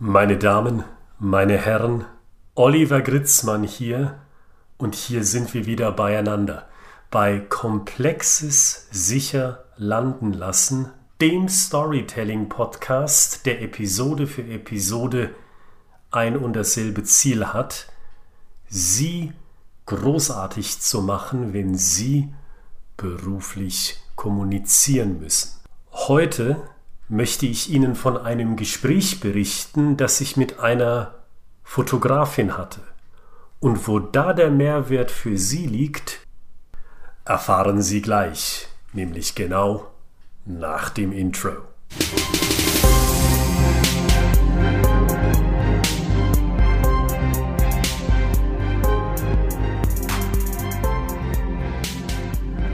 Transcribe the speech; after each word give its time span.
Meine 0.00 0.38
Damen, 0.38 0.84
meine 1.18 1.58
Herren, 1.58 2.04
Oliver 2.54 3.00
Gritzmann 3.00 3.64
hier 3.64 4.20
und 4.76 4.94
hier 4.94 5.24
sind 5.24 5.52
wir 5.54 5.66
wieder 5.66 5.90
beieinander 5.90 6.68
bei 7.10 7.40
Komplexes 7.40 8.86
sicher 8.92 9.64
landen 9.76 10.32
lassen, 10.32 10.92
dem 11.20 11.48
Storytelling 11.48 12.48
Podcast, 12.48 13.44
der 13.44 13.60
Episode 13.60 14.28
für 14.28 14.42
Episode 14.42 15.34
ein 16.12 16.36
und 16.36 16.52
dasselbe 16.52 17.02
Ziel 17.02 17.46
hat, 17.46 17.88
Sie 18.68 19.32
großartig 19.86 20.78
zu 20.78 21.02
machen, 21.02 21.52
wenn 21.52 21.74
Sie 21.74 22.32
beruflich 22.96 23.98
kommunizieren 24.14 25.18
müssen. 25.18 25.58
Heute 25.90 26.68
möchte 27.08 27.46
ich 27.46 27.70
Ihnen 27.70 27.94
von 27.94 28.16
einem 28.16 28.56
Gespräch 28.56 29.20
berichten, 29.20 29.96
das 29.96 30.20
ich 30.20 30.36
mit 30.36 30.60
einer 30.60 31.14
Fotografin 31.62 32.56
hatte. 32.56 32.80
Und 33.60 33.88
wo 33.88 33.98
da 33.98 34.32
der 34.32 34.50
Mehrwert 34.50 35.10
für 35.10 35.36
Sie 35.36 35.66
liegt, 35.66 36.20
erfahren 37.24 37.82
Sie 37.82 38.02
gleich, 38.02 38.68
nämlich 38.92 39.34
genau 39.34 39.90
nach 40.44 40.90
dem 40.90 41.12
Intro. 41.12 41.56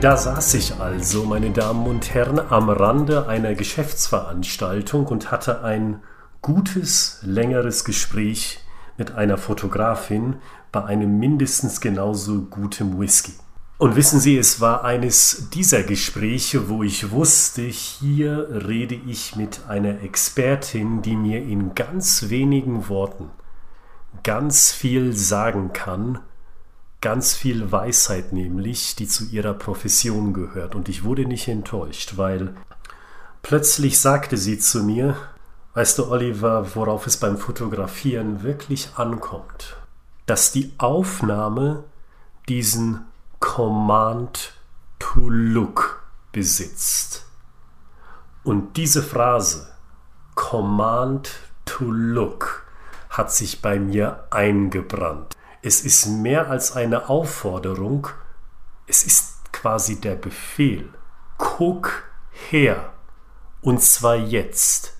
Da 0.01 0.17
saß 0.17 0.53
ich 0.55 0.75
also, 0.79 1.23
meine 1.23 1.51
Damen 1.51 1.87
und 1.87 2.13
Herren, 2.13 2.39
am 2.39 2.69
Rande 2.69 3.27
einer 3.27 3.55
Geschäftsveranstaltung 3.55 5.07
und 5.07 5.31
hatte 5.31 5.63
ein 5.63 6.01
gutes, 6.41 7.19
längeres 7.23 7.85
Gespräch 7.85 8.59
mit 8.97 9.15
einer 9.15 9.37
Fotografin 9.37 10.35
bei 10.71 10.83
einem 10.83 11.17
mindestens 11.17 11.79
genauso 11.79 12.41
guten 12.43 12.99
Whisky. 12.99 13.33
Und 13.77 13.95
wissen 13.95 14.19
Sie, 14.19 14.37
es 14.37 14.61
war 14.61 14.83
eines 14.83 15.49
dieser 15.53 15.83
Gespräche, 15.83 16.69
wo 16.69 16.83
ich 16.83 17.11
wusste, 17.11 17.61
hier 17.63 18.47
rede 18.67 18.95
ich 18.95 19.35
mit 19.37 19.61
einer 19.67 20.01
Expertin, 20.01 21.01
die 21.01 21.15
mir 21.15 21.41
in 21.41 21.73
ganz 21.73 22.29
wenigen 22.29 22.89
Worten 22.89 23.31
ganz 24.23 24.71
viel 24.71 25.15
sagen 25.15 25.71
kann 25.73 26.19
ganz 27.05 27.35
viel 27.35 27.71
Weisheit 27.71 28.33
nämlich, 28.33 28.95
die 28.95 29.07
zu 29.07 29.25
ihrer 29.25 29.53
Profession 29.53 30.33
gehört. 30.33 30.73
Und 30.73 30.89
ich 30.89 31.03
wurde 31.03 31.27
nicht 31.27 31.47
enttäuscht, 31.47 32.13
weil 32.17 32.55
plötzlich 33.43 33.99
sagte 33.99 34.37
sie 34.37 34.57
zu 34.57 34.81
mir, 34.81 35.15
weißt 35.75 35.99
du, 35.99 36.09
Oliver, 36.09 36.73
worauf 36.73 37.05
es 37.05 37.17
beim 37.17 37.37
Fotografieren 37.37 38.41
wirklich 38.41 38.89
ankommt, 38.95 39.77
dass 40.25 40.51
die 40.51 40.73
Aufnahme 40.79 41.83
diesen 42.49 43.05
Command 43.39 44.53
to 44.97 45.29
Look 45.29 46.01
besitzt. 46.31 47.27
Und 48.43 48.77
diese 48.77 49.03
Phrase, 49.03 49.67
Command 50.33 51.29
to 51.65 51.85
Look, 51.85 52.65
hat 53.11 53.31
sich 53.31 53.61
bei 53.61 53.77
mir 53.77 54.23
eingebrannt. 54.31 55.35
Es 55.67 55.81
ist 55.81 56.05
mehr 56.05 56.51
als 56.51 56.73
eine 56.73 57.09
Aufforderung, 57.09 58.09
es 58.85 59.01
ist 59.01 59.51
quasi 59.51 59.99
der 59.99 60.13
Befehl. 60.13 60.93
Guck 61.39 62.03
her. 62.51 62.93
Und 63.61 63.81
zwar 63.81 64.15
jetzt. 64.15 64.95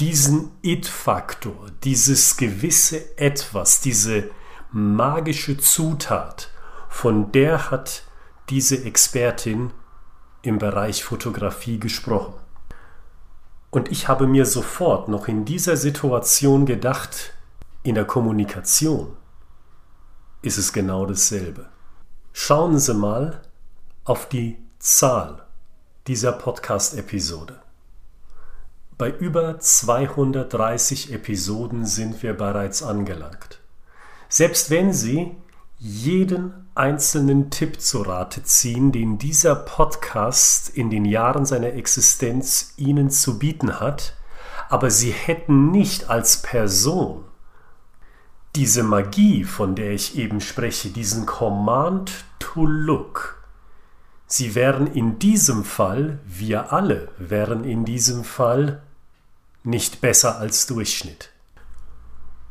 Diesen 0.00 0.50
It-Faktor, 0.62 1.66
dieses 1.84 2.36
gewisse 2.36 3.16
Etwas, 3.18 3.80
diese 3.80 4.30
magische 4.72 5.58
Zutat, 5.58 6.50
von 6.88 7.30
der 7.30 7.70
hat 7.70 8.02
diese 8.48 8.84
Expertin 8.84 9.70
im 10.42 10.58
Bereich 10.58 11.04
Fotografie 11.04 11.78
gesprochen. 11.78 12.34
Und 13.70 13.92
ich 13.92 14.08
habe 14.08 14.26
mir 14.26 14.44
sofort 14.44 15.06
noch 15.06 15.28
in 15.28 15.44
dieser 15.44 15.76
Situation 15.76 16.66
gedacht, 16.66 17.32
in 17.84 17.94
der 17.94 18.06
Kommunikation 18.06 19.16
ist 20.42 20.58
es 20.58 20.72
genau 20.72 21.06
dasselbe. 21.06 21.66
Schauen 22.32 22.78
Sie 22.78 22.94
mal 22.94 23.40
auf 24.04 24.28
die 24.28 24.58
Zahl 24.78 25.42
dieser 26.06 26.32
Podcast-Episode. 26.32 27.60
Bei 28.96 29.10
über 29.10 29.58
230 29.58 31.12
Episoden 31.12 31.84
sind 31.84 32.22
wir 32.22 32.34
bereits 32.34 32.82
angelangt. 32.82 33.60
Selbst 34.28 34.70
wenn 34.70 34.92
Sie 34.92 35.36
jeden 35.78 36.68
einzelnen 36.74 37.50
Tipp 37.50 37.80
zu 37.80 38.02
Rate 38.02 38.42
ziehen, 38.42 38.90
den 38.90 39.18
dieser 39.18 39.54
Podcast 39.54 40.68
in 40.70 40.90
den 40.90 41.04
Jahren 41.04 41.46
seiner 41.46 41.74
Existenz 41.74 42.74
Ihnen 42.76 43.10
zu 43.10 43.38
bieten 43.38 43.78
hat, 43.78 44.14
aber 44.68 44.90
Sie 44.90 45.10
hätten 45.10 45.70
nicht 45.70 46.10
als 46.10 46.42
Person 46.42 47.24
diese 48.56 48.82
Magie, 48.82 49.44
von 49.44 49.74
der 49.74 49.92
ich 49.92 50.16
eben 50.16 50.40
spreche, 50.40 50.90
diesen 50.90 51.26
Command 51.26 52.24
to 52.38 52.64
Look, 52.64 53.42
sie 54.26 54.54
wären 54.54 54.86
in 54.86 55.18
diesem 55.18 55.64
Fall, 55.64 56.18
wir 56.24 56.72
alle 56.72 57.08
wären 57.18 57.64
in 57.64 57.84
diesem 57.84 58.24
Fall 58.24 58.82
nicht 59.62 60.00
besser 60.00 60.38
als 60.38 60.66
Durchschnitt. 60.66 61.30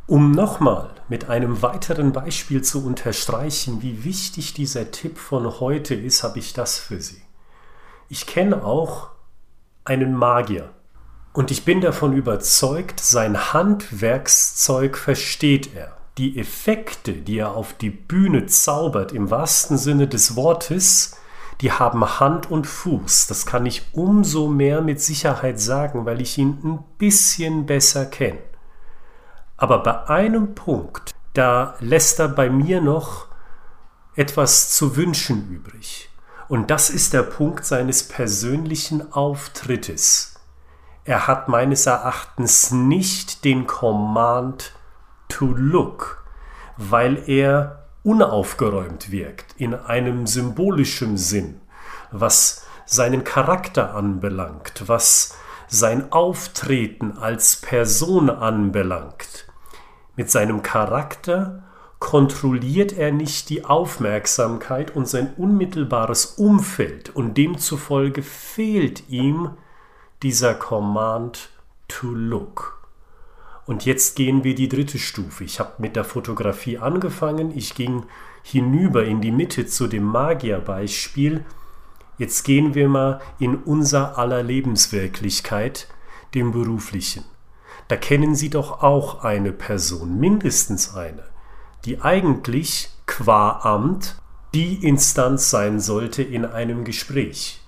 Um 0.06 0.32
nochmal 0.32 0.92
mit 1.10 1.30
einem 1.30 1.62
weiteren 1.62 2.14
Beispiel 2.14 2.62
zu 2.62 2.86
unterstreichen, 2.86 3.82
wie 3.82 4.06
wichtig 4.06 4.54
dieser 4.54 4.92
Tipp 4.92 5.18
von 5.18 5.60
heute 5.60 5.96
ist, 5.96 6.24
habe 6.24 6.40
ich 6.40 6.54
das 6.54 6.78
für 6.80 7.02
Sie. 7.02 7.22
Ich 8.08 8.26
kenne 8.26 8.64
auch 8.64 9.10
einen 9.84 10.14
Magier 10.14 10.70
und 11.38 11.52
ich 11.52 11.66
bin 11.66 11.82
davon 11.82 12.14
überzeugt, 12.14 13.00
sein 13.00 13.54
Handwerkszeug 13.54 14.98
versteht 14.98 15.76
er. 15.76 15.96
Die 16.18 16.40
Effekte, 16.40 17.14
die 17.14 17.38
er 17.38 17.52
auf 17.52 17.74
die 17.74 17.92
Bühne 17.92 18.48
zaubert, 18.48 19.12
im 19.12 19.30
wahrsten 19.30 19.78
Sinne 19.78 20.08
des 20.08 20.36
Wortes, 20.36 21.16
die 21.62 21.72
haben 21.72 22.20
Hand 22.20 22.50
und 22.50 22.66
Fuß. 22.66 23.28
Das 23.28 23.46
kann 23.46 23.68
ich 23.68 23.84
umso 23.92 24.48
mehr 24.48 24.82
mit 24.82 25.00
Sicherheit 25.00 25.60
sagen, 25.60 26.08
weil 26.08 26.22
ich 26.22 26.40
ihn 26.40 26.58
ein 26.64 26.84
bisschen 26.98 27.68
besser 27.68 28.08
kenne. 28.08 28.40
Aber 29.58 29.84
bei 29.84 30.08
einem 30.08 30.56
Punkt, 30.56 31.14
da 31.36 31.76
lässt 31.82 32.18
er 32.18 32.30
bei 32.30 32.50
mir 32.50 32.82
noch 32.82 33.28
etwas 34.16 34.72
zu 34.72 34.96
wünschen 34.96 35.52
übrig. 35.52 36.10
Und 36.48 36.72
das 36.72 36.90
ist 36.90 37.14
der 37.14 37.22
Punkt 37.22 37.64
seines 37.64 38.08
persönlichen 38.08 39.14
Auftrittes. 39.14 40.37
Er 41.08 41.26
hat 41.26 41.48
meines 41.48 41.86
Erachtens 41.86 42.72
nicht 42.72 43.46
den 43.46 43.66
Command 43.66 44.74
to 45.30 45.46
look, 45.56 46.22
weil 46.76 47.30
er 47.30 47.86
unaufgeräumt 48.04 49.10
wirkt 49.10 49.56
in 49.58 49.74
einem 49.74 50.28
symbolischen 50.28 51.18
Sinn, 51.18 51.62
was 52.12 52.68
seinen 52.86 53.24
Charakter 53.24 53.96
anbelangt, 53.96 54.84
was 54.88 55.38
sein 55.68 56.12
Auftreten 56.12 57.18
als 57.18 57.56
Person 57.56 58.30
anbelangt. 58.30 59.48
Mit 60.18 60.30
seinem 60.30 60.62
Charakter 60.62 61.64
kontrolliert 62.00 62.92
er 62.92 63.14
nicht 63.14 63.48
die 63.48 63.64
Aufmerksamkeit 63.64 64.94
und 64.94 65.08
sein 65.08 65.34
unmittelbares 65.38 66.26
Umfeld 66.26 67.16
und 67.16 67.38
demzufolge 67.38 68.24
fehlt 68.24 69.08
ihm 69.08 69.52
dieser 70.24 70.56
Command 70.56 71.50
to 71.88 72.08
look. 72.08 72.88
Und 73.66 73.86
jetzt 73.86 74.16
gehen 74.16 74.44
wir 74.44 74.56
die 74.56 74.70
dritte 74.70 74.98
Stufe. 74.98 75.44
Ich 75.44 75.60
habe 75.60 75.74
mit 75.78 75.96
der 75.96 76.06
Fotografie 76.06 76.78
angefangen, 76.78 77.56
ich 77.56 77.76
ging 77.76 78.06
hinüber 78.42 79.04
in 79.04 79.22
die 79.22 79.32
Mitte 79.32 79.68
zu 79.68 79.88
dem 79.88 80.06
Magierbeispiel. 80.06 81.46
Jetzt 82.18 82.44
gehen 82.44 82.74
wir 82.74 82.88
mal 82.88 83.22
in 83.40 83.56
unser 83.56 84.18
aller 84.18 84.42
Lebenswirklichkeit, 84.42 85.88
dem 86.34 86.52
beruflichen. 86.52 87.24
Da 87.90 87.96
kennen 87.96 88.36
Sie 88.36 88.50
doch 88.50 88.82
auch 88.82 89.24
eine 89.24 89.52
Person, 89.52 90.20
mindestens 90.20 90.96
eine, 90.96 91.24
die 91.86 92.02
eigentlich 92.02 92.90
qua 93.06 93.60
Amt 93.64 94.20
die 94.54 94.84
Instanz 94.86 95.50
sein 95.52 95.80
sollte 95.80 96.24
in 96.24 96.46
einem 96.46 96.86
Gespräch 96.86 97.62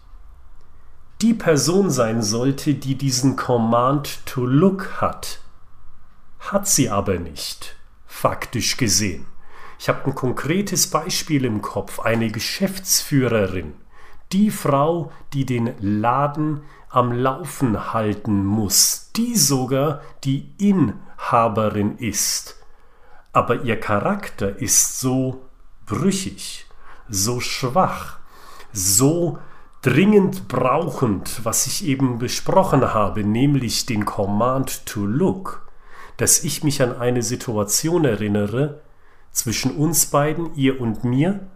die 1.22 1.34
Person 1.34 1.90
sein 1.90 2.22
sollte, 2.22 2.74
die 2.74 2.96
diesen 2.96 3.36
Command 3.36 4.26
to 4.26 4.46
Look 4.46 5.02
hat. 5.02 5.40
Hat 6.40 6.68
sie 6.68 6.90
aber 6.90 7.20
nicht, 7.20 7.76
faktisch 8.06 8.78
gesehen. 8.78 9.26
Ich 9.78 9.90
habe 9.90 10.06
ein 10.06 10.16
konkretes 10.16 10.88
Beispiel 10.88 11.46
im 11.46 11.62
Kopf, 11.62 12.00
eine 12.00 12.32
Geschäftsführerin, 12.32 13.74
die 14.32 14.52
Frau, 14.52 15.12
die 15.34 15.46
den 15.46 15.74
Laden 15.80 16.62
am 16.90 17.12
Laufen 17.12 17.94
halten 17.94 18.46
muss, 18.46 19.12
die 19.16 19.36
sogar 19.36 20.02
die 20.24 20.54
Machthaberin 21.30 21.98
ist, 21.98 22.56
aber 23.34 23.62
ihr 23.64 23.80
Charakter 23.80 24.58
ist 24.58 25.00
so 25.00 25.46
brüchig, 25.86 26.66
so 27.08 27.40
schwach, 27.40 28.18
so 28.74 29.38
dringend 29.82 30.48
brauchend, 30.48 31.42
was 31.44 31.66
ich 31.68 31.86
eben 31.86 32.20
besprochen 32.20 32.94
habe, 32.94 33.24
nämlich 33.24 33.86
den 33.86 34.06
Command 34.06 34.86
to 34.86 35.06
Look, 35.06 35.66
dass 36.18 36.44
ich 36.44 36.64
mich 36.64 36.82
an 36.82 36.98
eine 36.98 37.22
Situation 37.22 38.04
erinnere 38.04 38.82
zwischen 39.32 39.76
uns 39.76 40.08
beiden, 40.08 40.54
ihr 40.56 40.82
und 40.82 41.04
mir, 41.04 41.48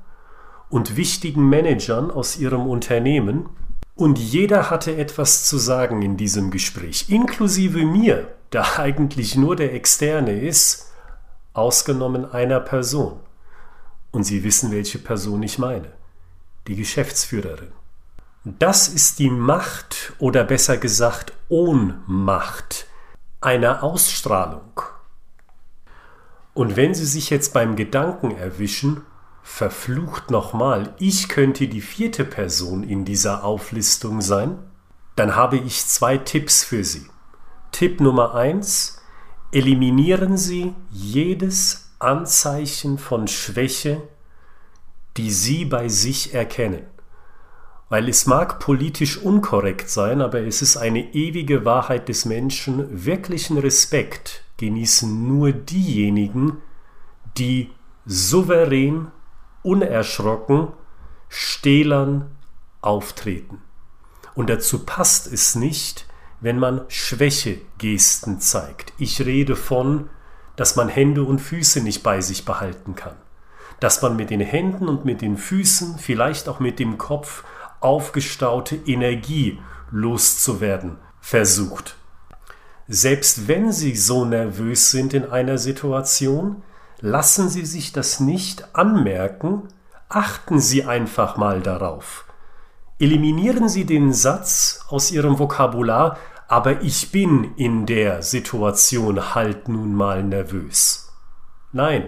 und 0.69 0.95
wichtigen 0.95 1.49
Managern 1.49 2.11
aus 2.11 2.37
ihrem 2.37 2.65
Unternehmen, 2.67 3.49
und 3.95 4.17
jeder 4.17 4.71
hatte 4.71 4.95
etwas 4.95 5.45
zu 5.45 5.57
sagen 5.57 6.01
in 6.01 6.17
diesem 6.17 6.49
Gespräch, 6.49 7.09
inklusive 7.09 7.85
mir, 7.85 8.33
der 8.51 8.79
eigentlich 8.79 9.35
nur 9.35 9.55
der 9.55 9.73
Externe 9.73 10.39
ist, 10.39 10.91
ausgenommen 11.53 12.25
einer 12.31 12.59
Person. 12.59 13.19
Und 14.11 14.23
Sie 14.23 14.43
wissen, 14.43 14.71
welche 14.71 14.97
Person 14.97 15.43
ich 15.43 15.59
meine. 15.59 15.91
Die 16.67 16.75
Geschäftsführerin. 16.75 17.71
Das 18.45 18.89
ist 18.89 19.19
die 19.19 19.29
Macht 19.29 20.13
oder 20.19 20.43
besser 20.43 20.75
gesagt 20.77 21.31
Ohnmacht 21.47 22.87
einer 23.39 23.83
Ausstrahlung. 23.83 24.81
Und 26.53 26.75
wenn 26.75 26.93
Sie 26.93 27.05
sich 27.05 27.29
jetzt 27.29 27.53
beim 27.53 27.77
Gedanken 27.77 28.31
erwischen, 28.31 29.03
verflucht 29.43 30.29
nochmal, 30.29 30.93
ich 30.99 31.29
könnte 31.29 31.69
die 31.69 31.79
vierte 31.79 32.25
Person 32.25 32.83
in 32.83 33.05
dieser 33.05 33.45
Auflistung 33.45 34.19
sein, 34.19 34.59
dann 35.15 35.37
habe 35.37 35.55
ich 35.55 35.85
zwei 35.85 36.17
Tipps 36.17 36.65
für 36.65 36.83
Sie. 36.83 37.05
Tipp 37.71 38.01
Nummer 38.01 38.35
eins: 38.35 39.01
Eliminieren 39.53 40.35
Sie 40.35 40.75
jedes 40.89 41.93
Anzeichen 41.99 42.97
von 42.97 43.29
Schwäche, 43.29 44.01
die 45.15 45.31
Sie 45.31 45.63
bei 45.63 45.87
sich 45.87 46.33
erkennen. 46.33 46.92
Weil 47.93 48.09
es 48.09 48.25
mag 48.25 48.57
politisch 48.57 49.19
unkorrekt 49.19 49.87
sein, 49.87 50.23
aber 50.23 50.39
es 50.39 50.63
ist 50.63 50.77
eine 50.77 51.13
ewige 51.13 51.63
Wahrheit 51.63 52.09
des 52.09 52.25
Menschen, 52.25 53.05
wirklichen 53.05 53.59
Respekt 53.59 54.43
genießen 54.57 55.27
nur 55.27 55.51
diejenigen, 55.51 56.57
die 57.37 57.69
souverän 58.07 59.11
unerschrocken, 59.61 60.69
stählern 61.29 62.31
auftreten. 62.81 63.61
Und 64.33 64.49
dazu 64.49 64.79
passt 64.79 65.31
es 65.31 65.53
nicht, 65.53 66.07
wenn 66.41 66.57
man 66.57 66.85
Schwächegesten 66.87 68.39
zeigt. 68.39 68.91
Ich 68.97 69.23
rede 69.23 69.55
von, 69.55 70.09
dass 70.55 70.75
man 70.75 70.89
Hände 70.89 71.21
und 71.25 71.37
Füße 71.37 71.83
nicht 71.83 72.01
bei 72.01 72.21
sich 72.21 72.43
behalten 72.43 72.95
kann. 72.95 73.17
Dass 73.79 74.01
man 74.01 74.15
mit 74.15 74.31
den 74.31 74.41
Händen 74.41 74.89
und 74.89 75.05
mit 75.05 75.21
den 75.21 75.37
Füßen, 75.37 75.99
vielleicht 75.99 76.49
auch 76.49 76.59
mit 76.59 76.79
dem 76.79 76.97
Kopf, 76.97 77.43
aufgestaute 77.83 78.75
Energie 78.75 79.59
loszuwerden 79.91 80.97
versucht. 81.19 81.95
Selbst 82.87 83.47
wenn 83.47 83.71
Sie 83.71 83.95
so 83.95 84.25
nervös 84.25 84.91
sind 84.91 85.13
in 85.13 85.29
einer 85.29 85.57
Situation, 85.57 86.63
Lassen 87.05 87.49
Sie 87.49 87.65
sich 87.65 87.91
das 87.91 88.21
nicht 88.21 88.77
anmerken, 88.77 89.63
achten 90.07 90.61
Sie 90.61 90.85
einfach 90.85 91.35
mal 91.35 91.59
darauf. 91.59 92.23
Eliminieren 92.97 93.67
Sie 93.67 93.83
den 93.83 94.13
Satz 94.13 94.85
aus 94.87 95.11
Ihrem 95.11 95.37
Vokabular, 95.37 96.17
aber 96.47 96.81
ich 96.81 97.11
bin 97.11 97.55
in 97.57 97.85
der 97.85 98.23
Situation 98.23 99.35
halt 99.35 99.67
nun 99.67 99.93
mal 99.93 100.23
nervös. 100.23 101.11
Nein, 101.73 102.07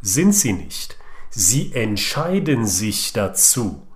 sind 0.00 0.36
Sie 0.36 0.52
nicht. 0.52 0.96
Sie 1.30 1.74
entscheiden 1.74 2.64
sich 2.64 3.12
dazu, 3.12 3.88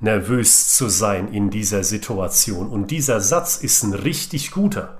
nervös 0.00 0.74
zu 0.74 0.88
sein 0.88 1.32
in 1.32 1.50
dieser 1.50 1.84
Situation. 1.84 2.68
Und 2.68 2.90
dieser 2.90 3.20
Satz 3.20 3.56
ist 3.56 3.82
ein 3.82 3.94
richtig 3.94 4.50
guter. 4.50 4.98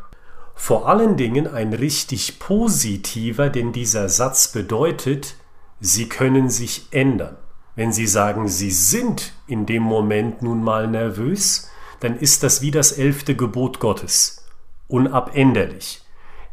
Vor 0.54 0.88
allen 0.88 1.16
Dingen 1.16 1.46
ein 1.46 1.72
richtig 1.72 2.38
positiver, 2.38 3.48
denn 3.48 3.72
dieser 3.72 4.08
Satz 4.08 4.48
bedeutet, 4.48 5.36
Sie 5.80 6.08
können 6.08 6.50
sich 6.50 6.88
ändern. 6.90 7.36
Wenn 7.74 7.92
Sie 7.92 8.06
sagen, 8.06 8.46
Sie 8.46 8.70
sind 8.70 9.32
in 9.46 9.64
dem 9.64 9.82
Moment 9.82 10.42
nun 10.42 10.62
mal 10.62 10.86
nervös, 10.86 11.70
dann 12.00 12.18
ist 12.18 12.42
das 12.42 12.60
wie 12.60 12.70
das 12.70 12.92
elfte 12.92 13.34
Gebot 13.34 13.80
Gottes, 13.80 14.44
unabänderlich. 14.88 16.02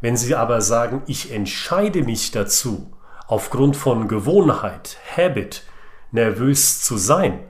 Wenn 0.00 0.16
Sie 0.16 0.34
aber 0.34 0.62
sagen, 0.62 1.02
ich 1.06 1.32
entscheide 1.32 2.02
mich 2.02 2.30
dazu, 2.30 2.90
aufgrund 3.26 3.76
von 3.76 4.08
Gewohnheit, 4.08 4.96
Habit, 5.14 5.64
nervös 6.12 6.80
zu 6.80 6.96
sein, 6.96 7.40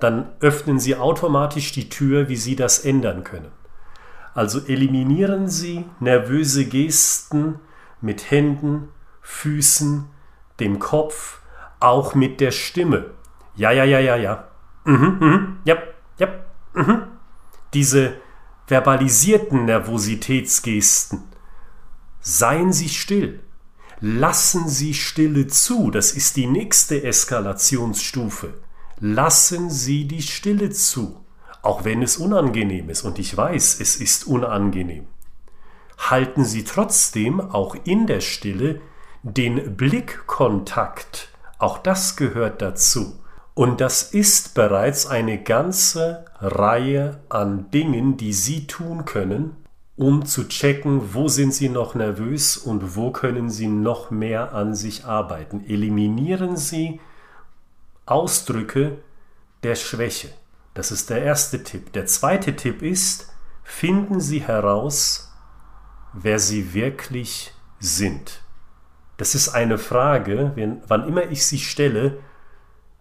dann 0.00 0.30
öffnen 0.40 0.78
Sie 0.78 0.96
automatisch 0.96 1.72
die 1.72 1.88
Tür, 1.88 2.28
wie 2.28 2.36
Sie 2.36 2.56
das 2.56 2.80
ändern 2.80 3.24
können. 3.24 3.52
Also 4.34 4.60
eliminieren 4.66 5.48
Sie 5.48 5.84
nervöse 6.00 6.64
Gesten 6.64 7.60
mit 8.00 8.30
Händen, 8.30 8.88
Füßen, 9.20 10.06
dem 10.58 10.78
Kopf, 10.78 11.40
auch 11.80 12.14
mit 12.14 12.40
der 12.40 12.50
Stimme. 12.50 13.10
Ja, 13.56 13.70
ja, 13.70 13.84
ja, 13.84 14.00
ja, 14.00 14.16
ja. 14.16 14.48
Mhm, 14.84 15.18
mhm, 15.20 15.58
ja, 15.64 15.76
ja, 16.18 16.28
mhm. 16.74 17.02
Diese 17.74 18.14
verbalisierten 18.66 19.64
Nervositätsgesten. 19.64 21.24
Seien 22.20 22.72
Sie 22.72 22.88
still. 22.88 23.40
Lassen 24.00 24.68
Sie 24.68 24.94
Stille 24.94 25.46
zu. 25.48 25.90
Das 25.90 26.12
ist 26.12 26.36
die 26.36 26.46
nächste 26.46 27.02
Eskalationsstufe. 27.02 28.54
Lassen 29.00 29.70
Sie 29.70 30.06
die 30.06 30.22
Stille 30.22 30.70
zu 30.70 31.20
auch 31.62 31.84
wenn 31.84 32.02
es 32.02 32.16
unangenehm 32.16 32.90
ist, 32.90 33.02
und 33.02 33.18
ich 33.18 33.36
weiß, 33.36 33.80
es 33.80 33.96
ist 33.96 34.26
unangenehm, 34.26 35.06
halten 35.98 36.44
Sie 36.44 36.64
trotzdem 36.64 37.40
auch 37.40 37.76
in 37.84 38.06
der 38.06 38.20
Stille 38.20 38.80
den 39.22 39.76
Blickkontakt. 39.76 41.28
Auch 41.58 41.78
das 41.78 42.16
gehört 42.16 42.62
dazu. 42.62 43.18
Und 43.52 43.82
das 43.82 44.02
ist 44.02 44.54
bereits 44.54 45.06
eine 45.06 45.42
ganze 45.42 46.24
Reihe 46.40 47.20
an 47.28 47.70
Dingen, 47.70 48.16
die 48.16 48.32
Sie 48.32 48.66
tun 48.66 49.04
können, 49.04 49.56
um 49.96 50.24
zu 50.24 50.48
checken, 50.48 51.12
wo 51.12 51.28
sind 51.28 51.52
Sie 51.52 51.68
noch 51.68 51.94
nervös 51.94 52.56
und 52.56 52.96
wo 52.96 53.10
können 53.10 53.50
Sie 53.50 53.66
noch 53.66 54.10
mehr 54.10 54.54
an 54.54 54.74
sich 54.74 55.04
arbeiten. 55.04 55.62
Eliminieren 55.68 56.56
Sie 56.56 57.00
Ausdrücke 58.10 58.98
der 59.62 59.74
Schwäche. 59.74 60.28
Das 60.74 60.90
ist 60.90 61.10
der 61.10 61.22
erste 61.22 61.62
Tipp. 61.62 61.92
Der 61.92 62.06
zweite 62.06 62.56
Tipp 62.56 62.82
ist, 62.82 63.32
finden 63.62 64.20
Sie 64.20 64.42
heraus, 64.42 65.32
wer 66.12 66.38
Sie 66.38 66.74
wirklich 66.74 67.52
sind. 67.78 68.42
Das 69.16 69.34
ist 69.34 69.50
eine 69.50 69.76
Frage, 69.78 70.52
wenn, 70.54 70.82
wann 70.88 71.06
immer 71.06 71.24
ich 71.24 71.44
sie 71.44 71.58
stelle, 71.58 72.18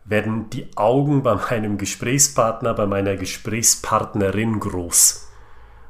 werden 0.04 0.50
die 0.50 0.76
Augen 0.76 1.24
bei 1.24 1.36
meinem 1.36 1.78
Gesprächspartner, 1.78 2.74
bei 2.74 2.86
meiner 2.88 3.16
Gesprächspartnerin 3.16 4.60
groß. 4.60 5.30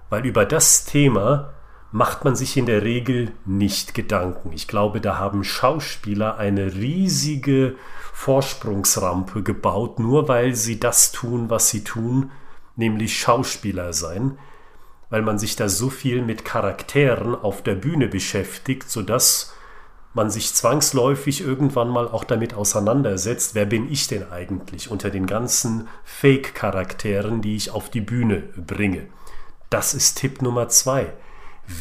Weil 0.10 0.26
über 0.26 0.46
das 0.46 0.86
Thema 0.86 1.54
macht 1.92 2.24
man 2.24 2.36
sich 2.36 2.56
in 2.56 2.66
der 2.66 2.84
Regel 2.84 3.32
nicht 3.46 3.94
Gedanken. 3.94 4.52
Ich 4.54 4.68
glaube, 4.68 5.02
da 5.02 5.18
haben 5.18 5.44
Schauspieler 5.44 6.38
eine 6.38 6.76
riesige 6.76 7.76
Vorsprungsrampe 8.14 9.44
gebaut, 9.44 9.98
nur 9.98 10.28
weil 10.28 10.54
sie 10.54 10.80
das 10.80 11.12
tun, 11.12 11.50
was 11.50 11.70
sie 11.70 11.84
tun, 11.84 12.32
nämlich 12.76 13.18
Schauspieler 13.18 13.94
sein, 13.94 14.38
weil 15.10 15.22
man 15.22 15.40
sich 15.40 15.56
da 15.56 15.68
so 15.68 15.90
viel 15.90 16.22
mit 16.22 16.46
Charakteren 16.46 17.34
auf 17.34 17.64
der 17.64 17.76
Bühne 17.76 18.08
beschäftigt, 18.08 18.90
sodass 18.90 19.54
man 20.14 20.30
sich 20.30 20.54
zwangsläufig 20.54 21.42
irgendwann 21.42 21.90
mal 21.90 22.08
auch 22.08 22.24
damit 22.24 22.54
auseinandersetzt, 22.54 23.56
wer 23.56 23.66
bin 23.66 23.92
ich 23.92 24.08
denn 24.08 24.32
eigentlich 24.32 24.92
unter 24.92 25.10
den 25.10 25.26
ganzen 25.26 25.88
Fake-Charakteren, 26.04 27.42
die 27.42 27.56
ich 27.56 27.72
auf 27.72 27.90
die 27.90 28.02
Bühne 28.02 28.44
bringe. 28.58 29.08
Das 29.70 29.94
ist 29.94 30.18
Tipp 30.18 30.42
Nummer 30.42 30.68
zwei. 30.68 31.14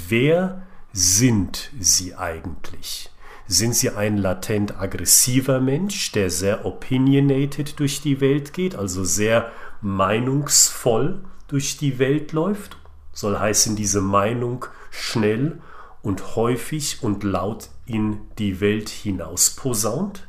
Wer 0.09 0.67
sind 0.93 1.71
Sie 1.81 2.15
eigentlich? 2.15 3.09
Sind 3.47 3.75
Sie 3.75 3.89
ein 3.89 4.19
latent 4.19 4.79
aggressiver 4.79 5.61
Mensch, 5.61 6.13
der 6.13 6.29
sehr 6.29 6.67
opinionated 6.67 7.81
durch 7.81 8.03
die 8.03 8.21
Welt 8.21 8.53
geht, 8.53 8.77
also 8.77 9.03
sehr 9.03 9.51
meinungsvoll 9.81 11.25
durch 11.47 11.79
die 11.79 11.99
Welt 11.99 12.33
läuft? 12.33 12.77
Soll 13.15 13.39
heißen, 13.39 13.77
diese 13.77 14.03
Meinung 14.03 14.67
schnell 14.91 15.59
und 16.03 16.37
häufig 16.37 17.03
und 17.03 17.25
laut 17.25 17.71
in 17.87 18.21
die 18.39 18.61
Welt 18.61 18.91
hinaus 18.91 19.51
posaunt? 19.57 20.29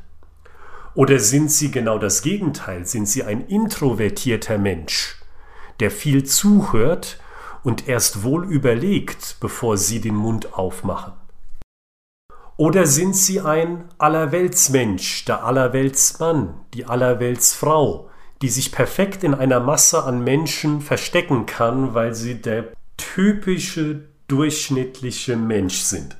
Oder 0.94 1.18
sind 1.18 1.52
Sie 1.52 1.70
genau 1.70 1.98
das 1.98 2.22
Gegenteil? 2.22 2.86
Sind 2.86 3.06
Sie 3.06 3.24
ein 3.24 3.46
introvertierter 3.46 4.56
Mensch, 4.56 5.16
der 5.80 5.90
viel 5.90 6.24
zuhört 6.24 7.18
und 7.62 7.88
erst 7.88 8.22
wohl 8.22 8.44
überlegt, 8.44 9.36
bevor 9.40 9.76
sie 9.76 10.00
den 10.00 10.14
Mund 10.14 10.54
aufmachen. 10.54 11.12
Oder 12.56 12.84
sind 12.84 13.16
Sie 13.16 13.40
ein 13.40 13.84
Allerweltsmensch, 13.96 15.24
der 15.24 15.44
Allerweltsmann, 15.44 16.60
die 16.74 16.84
Allerweltsfrau, 16.84 18.10
die 18.42 18.50
sich 18.50 18.70
perfekt 18.70 19.24
in 19.24 19.32
einer 19.32 19.60
Masse 19.60 20.04
an 20.04 20.22
Menschen 20.22 20.82
verstecken 20.82 21.46
kann, 21.46 21.94
weil 21.94 22.14
sie 22.14 22.34
der 22.34 22.68
typische 22.98 24.02
durchschnittliche 24.28 25.36
Mensch 25.36 25.78
sind? 25.78 26.18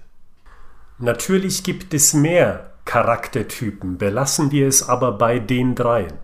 Natürlich 0.98 1.62
gibt 1.62 1.92
es 1.92 2.14
mehr 2.14 2.72
Charaktertypen, 2.86 3.98
belassen 3.98 4.50
wir 4.50 4.66
es 4.66 4.88
aber 4.88 5.12
bei 5.12 5.38
den 5.38 5.74
dreien. 5.74 6.14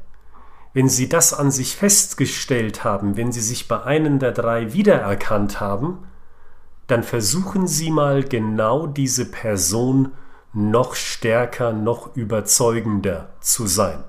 Wenn 0.76 0.88
Sie 0.90 1.08
das 1.08 1.32
an 1.32 1.50
sich 1.50 1.74
festgestellt 1.74 2.84
haben, 2.84 3.16
wenn 3.16 3.32
Sie 3.32 3.40
sich 3.40 3.66
bei 3.66 3.82
einem 3.84 4.18
der 4.18 4.32
drei 4.32 4.74
wiedererkannt 4.74 5.58
haben, 5.58 6.06
dann 6.86 7.02
versuchen 7.02 7.66
Sie 7.66 7.90
mal 7.90 8.22
genau 8.22 8.86
diese 8.86 9.24
Person 9.24 10.12
noch 10.52 10.94
stärker, 10.94 11.72
noch 11.72 12.14
überzeugender 12.14 13.30
zu 13.40 13.66
sein. 13.66 14.04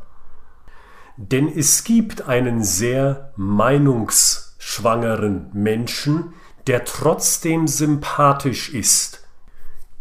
Denn 1.16 1.48
es 1.48 1.86
gibt 1.86 2.28
einen 2.28 2.66
sehr 2.66 3.32
meinungsschwangeren 3.38 5.50
Menschen, 5.54 6.34
der 6.68 6.84
trotzdem 6.84 7.70
sympathisch 7.70 8.74
ist. 8.74 9.26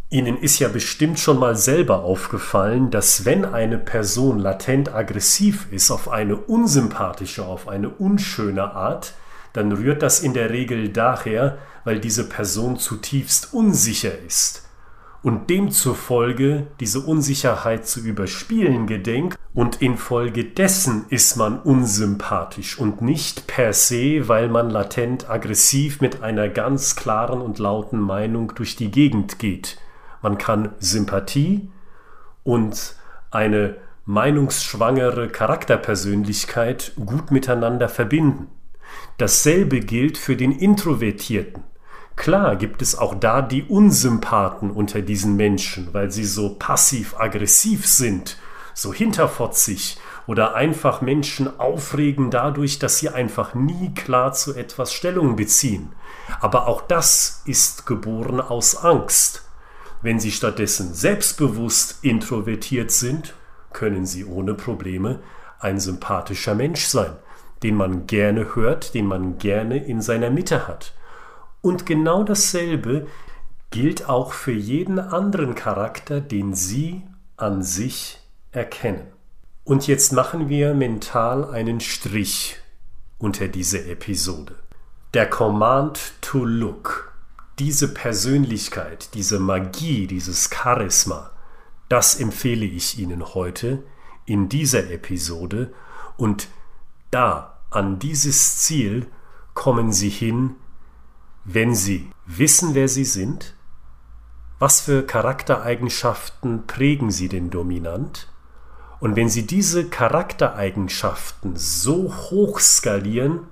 Ihnen 0.09 0.39
ist 0.39 0.61
ja 0.61 0.69
bestimmt 0.69 1.19
schon 1.19 1.41
mal 1.41 1.57
selber 1.57 2.05
aufgefallen, 2.05 2.91
dass 2.91 3.25
wenn 3.25 3.45
eine 3.45 3.77
Person 3.77 4.39
latent 4.39 4.95
aggressiv 4.95 5.67
ist 5.73 5.91
auf 5.91 6.09
eine 6.09 6.37
unsympathische, 6.37 7.45
auf 7.45 7.67
eine 7.67 7.89
unschöne 7.89 8.73
Art, 8.73 9.15
dann 9.53 9.73
rührt 9.73 10.03
das 10.03 10.21
in 10.21 10.33
der 10.33 10.51
Regel 10.51 10.91
daher, 10.91 11.59
weil 11.85 11.99
diese 11.99 12.29
Person 12.29 12.79
zutiefst 12.79 13.53
unsicher 13.53 14.17
ist 14.17 14.67
und 15.27 15.51
demzufolge 15.51 16.69
diese 16.79 17.01
Unsicherheit 17.01 17.85
zu 17.89 17.99
überspielen 17.99 18.87
gedenkt 18.87 19.37
und 19.55 19.83
infolgedessen 19.83 21.07
ist 21.09 21.35
man 21.37 21.59
unsympathisch 21.59 22.79
und 22.79 23.03
nicht 23.03 23.49
per 23.49 23.73
se, 23.73 24.29
weil 24.29 24.49
man 24.49 24.71
latent 24.71 25.29
aggressiv 25.29 26.01
mit 26.01 26.23
einer 26.23 26.49
ganz 26.49 26.95
klaren 26.95 27.41
und 27.41 27.59
lauten 27.59 27.99
Meinung 27.99 28.55
durch 28.55 28.77
die 28.77 28.93
Gegend 28.93 29.41
geht. 29.41 29.79
Man 30.27 30.39
kann 30.39 30.73
Sympathie 30.81 31.71
und 32.43 32.97
eine 33.31 33.77
meinungsschwangere 34.07 35.29
Charakterpersönlichkeit 35.29 36.95
gut 36.97 37.31
miteinander 37.31 37.89
verbinden. 37.89 38.49
Dasselbe 39.19 39.79
gilt 39.79 40.19
für 40.19 40.35
den 40.35 40.51
Introvertierten. 40.51 41.63
Klar 42.17 42.57
gibt 42.57 42.83
es 42.83 42.99
auch 42.99 43.15
da 43.15 43.41
die 43.41 43.63
Unsympathen 43.63 44.73
unter 44.73 45.01
diesen 45.01 45.37
Menschen, 45.37 45.95
weil 45.95 46.11
sie 46.11 46.25
so 46.25 46.57
passiv-aggressiv 46.59 47.87
sind, 47.87 48.37
so 48.75 48.93
hinterfotzig 48.93 49.97
oder 50.27 50.57
einfach 50.57 51.03
Menschen 51.03 51.61
aufregen 51.61 52.33
dadurch, 52.33 52.81
dass 52.81 52.99
sie 52.99 53.11
einfach 53.11 53.55
nie 53.55 53.95
klar 53.95 54.33
zu 54.33 54.57
etwas 54.57 54.93
Stellung 54.93 55.37
beziehen. 55.37 55.93
Aber 56.41 56.67
auch 56.67 56.83
das 56.83 57.43
ist 57.45 57.87
geboren 57.87 58.41
aus 58.41 58.75
Angst. 58.75 59.46
Wenn 60.03 60.21
sie 60.21 60.33
stattdessen 60.33 60.95
selbstbewusst 60.95 61.99
introvertiert 62.03 62.91
sind, 62.91 63.35
können 63.73 64.07
sie 64.07 64.25
ohne 64.25 64.55
Probleme 64.55 65.21
ein 65.59 65.81
sympathischer 65.81 66.55
Mensch 66.55 66.85
sein 66.85 67.17
den 67.63 67.75
man 67.75 68.07
gerne 68.07 68.55
hört, 68.55 68.95
den 68.95 69.07
man 69.07 69.39
gerne 69.39 69.79
in 69.85 70.01
seiner 70.01 70.31
Mitte 70.31 70.69
hat. 70.69 70.93
Und 71.63 71.87
genau 71.87 72.23
dasselbe 72.23 73.07
gilt 73.71 74.09
auch 74.09 74.33
für 74.33 74.53
jeden 74.53 74.99
anderen 74.99 75.55
Charakter, 75.55 76.21
den 76.21 76.55
Sie 76.55 77.03
an 77.37 77.63
sich 77.63 78.21
erkennen. 78.53 79.09
Und 79.65 79.87
jetzt 79.87 80.13
machen 80.13 80.49
wir 80.49 80.75
mental 80.75 81.45
einen 81.45 81.81
Strich 81.81 82.59
unter 83.19 83.49
diese 83.49 83.85
Episode. 83.89 84.55
Der 85.15 85.29
Command 85.29 86.13
to 86.21 86.45
Look, 86.45 87.06
diese 87.59 87.93
Persönlichkeit, 87.93 89.15
diese 89.15 89.41
Magie, 89.41 90.07
dieses 90.07 90.51
Charisma, 90.51 91.31
das 91.89 92.17
empfehle 92.17 92.67
ich 92.67 92.99
Ihnen 92.99 93.35
heute 93.35 93.83
in 94.27 94.49
dieser 94.49 94.91
Episode 94.91 95.73
und 96.17 96.49
da, 97.11 97.61
an 97.71 97.99
dieses 97.99 98.59
Ziel, 98.59 99.07
kommen 99.55 99.93
Sie 99.93 100.09
hin, 100.09 100.57
wenn 101.45 101.75
Sie 101.75 102.11
wissen, 102.27 102.75
wer 102.75 102.89
Sie 102.89 103.05
sind, 103.05 103.55
was 104.59 104.81
für 104.81 105.05
Charaktereigenschaften 105.05 106.67
prägen 106.67 107.11
Sie 107.11 107.29
denn 107.29 107.51
dominant? 107.51 108.29
Und 109.01 109.15
wenn 109.15 109.29
Sie 109.29 109.47
diese 109.47 109.89
Charaktereigenschaften 109.89 111.57
so 111.57 112.15
hoch 112.15 112.59
skalieren 112.59 113.47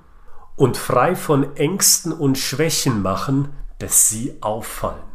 und 0.57 0.77
frei 0.77 1.15
von 1.15 1.57
Ängsten 1.57 2.13
und 2.13 2.39
Schwächen 2.39 3.03
machen, 3.03 3.51
dass 3.85 4.09
Sie 4.09 4.39
auffallen. 4.41 5.13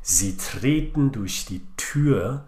Sie 0.00 0.36
treten 0.36 1.10
durch 1.10 1.44
die 1.44 1.66
Tür 1.76 2.44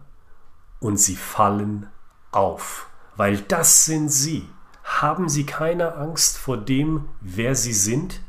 und 0.79 0.99
Sie 0.99 1.17
fallen 1.17 1.89
auf, 2.31 2.87
weil 3.17 3.39
das 3.39 3.85
sind 3.85 4.09
Sie. 4.09 4.49
Haben 4.85 5.29
Sie 5.29 5.45
keine 5.45 5.97
Angst 5.97 6.39
vor 6.39 6.59
dem, 6.59 7.09
wer 7.21 7.57
Sie 7.57 7.73
sind 7.73 8.21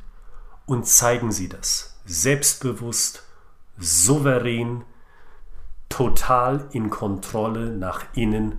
und 0.65 0.87
zeigen 0.87 1.31
Sie 1.31 1.47
das 1.47 1.99
selbstbewusst, 2.05 3.21
souverän, 3.77 4.83
total 5.87 6.67
in 6.71 6.89
Kontrolle 6.89 7.77
nach 7.77 8.05
innen, 8.15 8.57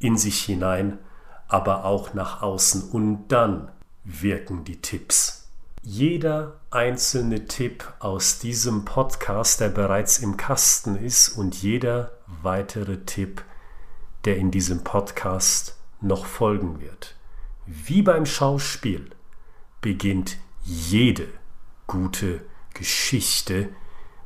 in 0.00 0.16
sich 0.16 0.40
hinein, 0.40 0.98
aber 1.46 1.84
auch 1.84 2.12
nach 2.12 2.42
außen. 2.42 2.90
Und 2.90 3.28
dann 3.28 3.70
wirken 4.02 4.64
die 4.64 4.80
Tipps. 4.80 5.39
Jeder 5.82 6.60
einzelne 6.70 7.46
Tipp 7.46 7.90
aus 8.00 8.38
diesem 8.38 8.84
Podcast, 8.84 9.60
der 9.60 9.70
bereits 9.70 10.18
im 10.18 10.36
Kasten 10.36 10.94
ist, 10.94 11.30
und 11.30 11.62
jeder 11.62 12.12
weitere 12.42 12.98
Tipp, 13.06 13.42
der 14.26 14.36
in 14.36 14.50
diesem 14.50 14.84
Podcast 14.84 15.78
noch 16.02 16.26
folgen 16.26 16.80
wird. 16.80 17.16
Wie 17.66 18.02
beim 18.02 18.26
Schauspiel 18.26 19.08
beginnt 19.80 20.36
jede 20.62 21.28
gute 21.86 22.44
Geschichte 22.74 23.70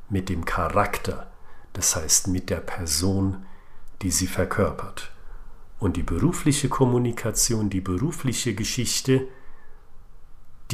mit 0.08 0.28
dem 0.30 0.44
Charakter, 0.44 1.30
das 1.72 1.94
heißt 1.94 2.26
mit 2.28 2.50
der 2.50 2.60
Person, 2.60 3.46
die 4.02 4.10
sie 4.10 4.26
verkörpert. 4.26 5.12
Und 5.78 5.96
die 5.96 6.02
berufliche 6.02 6.68
Kommunikation, 6.68 7.70
die 7.70 7.80
berufliche 7.80 8.56
Geschichte, 8.56 9.28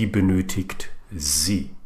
die 0.00 0.07
benötigt 0.07 0.88
sie. 1.14 1.76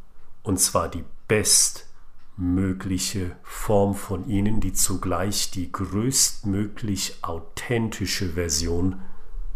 Und 0.41 0.61
zwar 0.61 0.87
die 0.87 1.03
bestmögliche 1.27 3.35
Form 3.43 3.93
von 3.93 4.29
ihnen, 4.29 4.61
die 4.61 4.71
zugleich 4.71 5.51
die 5.51 5.69
größtmöglich 5.69 7.17
authentische 7.23 8.29
Version 8.29 9.01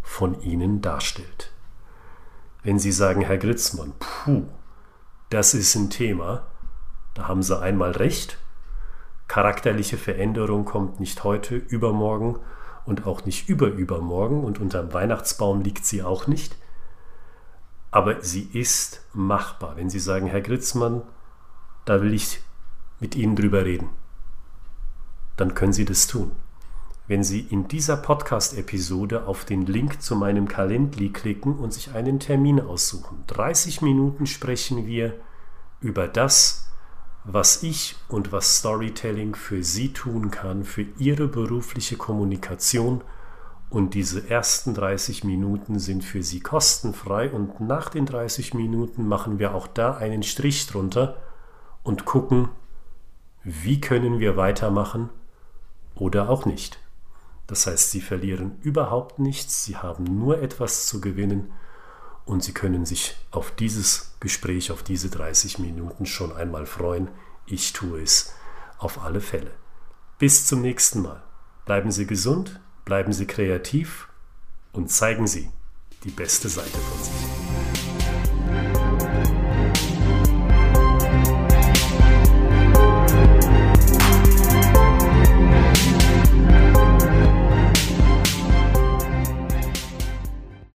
von 0.01 0.41
ihnen 0.41 0.81
darstellt. 0.81 1.53
Wenn 2.61 2.79
Sie 2.79 2.91
sagen, 2.91 3.21
Herr 3.21 3.37
Gritzmann, 3.37 3.93
puh, 3.97 4.43
das 5.29 5.53
ist 5.53 5.75
ein 5.75 5.89
Thema, 5.89 6.45
da 7.13 7.29
haben 7.29 7.43
Sie 7.43 7.57
einmal 7.57 7.91
recht. 7.91 8.39
Charakterliche 9.29 9.97
Veränderung 9.97 10.65
kommt 10.65 10.99
nicht 10.99 11.23
heute, 11.23 11.55
übermorgen 11.55 12.37
und 12.85 13.07
auch 13.07 13.23
nicht 13.23 13.47
überübermorgen 13.47 14.43
und 14.43 14.59
unterm 14.59 14.91
Weihnachtsbaum 14.91 15.61
liegt 15.61 15.85
sie 15.85 16.03
auch 16.03 16.27
nicht. 16.27 16.57
Aber 17.91 18.21
sie 18.21 18.49
ist 18.53 19.01
machbar. 19.13 19.75
Wenn 19.75 19.89
Sie 19.89 19.99
sagen, 19.99 20.27
Herr 20.27 20.41
Gritzmann, 20.41 21.01
da 21.85 22.01
will 22.01 22.13
ich 22.13 22.41
mit 22.99 23.15
Ihnen 23.15 23.35
drüber 23.35 23.65
reden, 23.65 23.89
dann 25.37 25.55
können 25.55 25.73
Sie 25.73 25.85
das 25.85 26.07
tun 26.07 26.31
wenn 27.09 27.23
Sie 27.23 27.39
in 27.39 27.67
dieser 27.67 27.97
Podcast-Episode 27.97 29.25
auf 29.25 29.43
den 29.43 29.65
Link 29.65 29.99
zu 29.99 30.15
meinem 30.15 30.47
Kalendli 30.47 31.09
klicken 31.09 31.57
und 31.57 31.73
sich 31.73 31.95
einen 31.95 32.19
Termin 32.19 32.61
aussuchen. 32.61 33.23
30 33.25 33.81
Minuten 33.81 34.27
sprechen 34.27 34.85
wir 34.85 35.15
über 35.81 36.07
das, 36.07 36.69
was 37.23 37.63
ich 37.63 37.95
und 38.09 38.31
was 38.31 38.57
Storytelling 38.57 39.33
für 39.33 39.63
Sie 39.63 39.91
tun 39.91 40.29
kann, 40.29 40.63
für 40.63 40.85
Ihre 40.99 41.27
berufliche 41.27 41.97
Kommunikation. 41.97 43.01
Und 43.69 43.93
diese 43.93 44.29
ersten 44.29 44.73
30 44.73 45.23
Minuten 45.23 45.77
sind 45.77 46.03
für 46.03 46.23
Sie 46.23 46.39
kostenfrei 46.39 47.29
und 47.29 47.59
nach 47.59 47.89
den 47.89 48.07
30 48.07 48.55
Minuten 48.55 49.07
machen 49.07 49.37
wir 49.37 49.53
auch 49.53 49.67
da 49.67 49.95
einen 49.95 50.23
Strich 50.23 50.65
drunter 50.65 51.17
und 51.83 52.05
gucken, 52.05 52.49
wie 53.43 53.79
können 53.79 54.19
wir 54.19 54.37
weitermachen 54.37 55.09
oder 55.95 56.29
auch 56.29 56.45
nicht. 56.45 56.79
Das 57.45 57.67
heißt, 57.67 57.91
sie 57.91 58.01
verlieren 58.01 58.57
überhaupt 58.61 59.17
nichts, 59.17 59.63
sie 59.63 59.77
haben 59.77 60.03
nur 60.03 60.41
etwas 60.41 60.87
zu 60.87 61.01
gewinnen 61.01 61.51
und 62.25 62.43
sie 62.43 62.53
können 62.53 62.85
sich 62.85 63.15
auf 63.31 63.51
dieses 63.51 64.15
Gespräch, 64.19 64.71
auf 64.71 64.83
diese 64.83 65.09
30 65.09 65.57
Minuten 65.57 66.05
schon 66.05 66.31
einmal 66.31 66.67
freuen. 66.67 67.09
Ich 67.47 67.73
tue 67.73 68.01
es 68.01 68.33
auf 68.77 69.03
alle 69.03 69.19
Fälle. 69.19 69.51
Bis 70.19 70.45
zum 70.45 70.61
nächsten 70.61 71.01
Mal. 71.01 71.23
Bleiben 71.65 71.91
Sie 71.91 72.05
gesund, 72.05 72.59
bleiben 72.89 73.13
Sie 73.13 73.27
kreativ 73.27 74.07
und 74.73 74.89
zeigen 74.89 75.27
Sie 75.27 75.47
die 76.03 76.09
beste 76.09 76.49
Seite 76.49 76.69
von 76.69 77.03
sich. 77.03 77.48